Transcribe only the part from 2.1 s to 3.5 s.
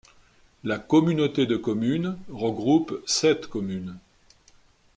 regroupe sept